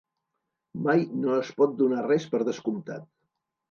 [0.87, 3.11] Mai no es pot donar res per descomptat.